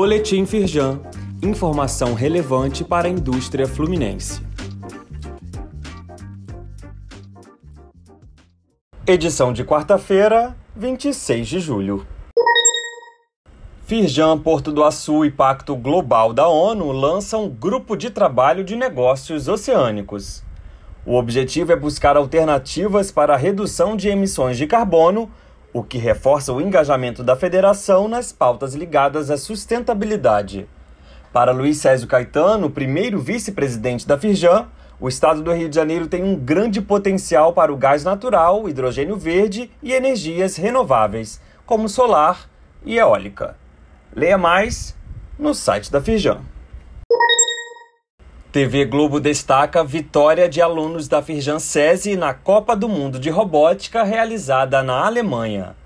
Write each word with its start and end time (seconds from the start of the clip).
Boletim 0.00 0.46
Firjan. 0.46 1.00
Informação 1.42 2.14
relevante 2.14 2.84
para 2.84 3.08
a 3.08 3.10
indústria 3.10 3.66
fluminense. 3.66 4.40
Edição 9.04 9.52
de 9.52 9.64
quarta-feira, 9.64 10.56
26 10.76 11.48
de 11.48 11.58
julho. 11.58 12.06
Firjan, 13.86 14.38
Porto 14.38 14.70
do 14.70 14.84
Açu 14.84 15.24
e 15.24 15.32
Pacto 15.32 15.74
Global 15.74 16.32
da 16.32 16.46
ONU 16.46 16.92
lançam 16.92 17.48
Grupo 17.48 17.96
de 17.96 18.08
Trabalho 18.08 18.62
de 18.62 18.76
Negócios 18.76 19.48
Oceânicos. 19.48 20.44
O 21.04 21.16
objetivo 21.16 21.72
é 21.72 21.76
buscar 21.76 22.16
alternativas 22.16 23.10
para 23.10 23.34
a 23.34 23.36
redução 23.36 23.96
de 23.96 24.08
emissões 24.08 24.56
de 24.56 24.68
carbono, 24.68 25.28
o 25.72 25.82
que 25.82 25.98
reforça 25.98 26.52
o 26.52 26.60
engajamento 26.60 27.22
da 27.22 27.36
federação 27.36 28.08
nas 28.08 28.32
pautas 28.32 28.74
ligadas 28.74 29.30
à 29.30 29.36
sustentabilidade. 29.36 30.68
Para 31.32 31.52
Luiz 31.52 31.76
Césio 31.78 32.08
Caetano, 32.08 32.70
primeiro 32.70 33.20
vice-presidente 33.20 34.06
da 34.06 34.18
Firjan, 34.18 34.66
o 35.00 35.08
estado 35.08 35.42
do 35.42 35.52
Rio 35.52 35.68
de 35.68 35.76
Janeiro 35.76 36.08
tem 36.08 36.24
um 36.24 36.34
grande 36.34 36.80
potencial 36.80 37.52
para 37.52 37.72
o 37.72 37.76
gás 37.76 38.02
natural, 38.02 38.68
hidrogênio 38.68 39.16
verde 39.16 39.70
e 39.82 39.92
energias 39.92 40.56
renováveis, 40.56 41.40
como 41.64 41.88
solar 41.88 42.48
e 42.84 42.98
eólica. 42.98 43.56
Leia 44.14 44.38
mais 44.38 44.96
no 45.38 45.54
site 45.54 45.92
da 45.92 46.00
Firjan. 46.00 46.40
TV 48.50 48.86
Globo 48.86 49.20
destaca 49.20 49.84
vitória 49.84 50.48
de 50.48 50.62
alunos 50.62 51.06
da 51.06 51.20
Firjan 51.20 51.58
SESI 51.58 52.16
na 52.16 52.32
Copa 52.32 52.74
do 52.74 52.88
Mundo 52.88 53.18
de 53.18 53.28
Robótica 53.28 54.02
realizada 54.02 54.82
na 54.82 55.04
Alemanha. 55.04 55.76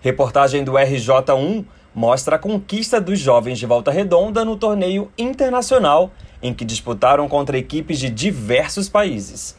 Reportagem 0.00 0.62
do 0.62 0.74
RJ1 0.74 1.64
mostra 1.92 2.36
a 2.36 2.38
conquista 2.38 3.00
dos 3.00 3.18
jovens 3.18 3.58
de 3.58 3.66
Volta 3.66 3.90
Redonda 3.90 4.44
no 4.44 4.56
torneio 4.56 5.10
internacional 5.18 6.12
em 6.40 6.54
que 6.54 6.64
disputaram 6.64 7.28
contra 7.28 7.58
equipes 7.58 7.98
de 7.98 8.08
diversos 8.08 8.88
países. 8.88 9.56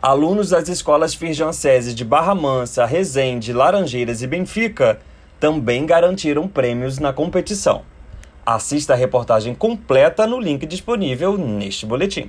Alunos 0.00 0.48
das 0.48 0.70
escolas 0.70 1.12
Firjan 1.12 1.52
SESI 1.52 1.92
de 1.92 2.02
Barra 2.02 2.34
Mansa, 2.34 2.86
Resende, 2.86 3.52
Laranjeiras 3.52 4.22
e 4.22 4.26
Benfica 4.26 5.00
também 5.38 5.84
garantiram 5.84 6.48
prêmios 6.48 6.98
na 6.98 7.12
competição. 7.12 7.82
Assista 8.52 8.94
a 8.94 8.96
reportagem 8.96 9.54
completa 9.54 10.26
no 10.26 10.40
link 10.40 10.66
disponível 10.66 11.38
neste 11.38 11.86
boletim. 11.86 12.28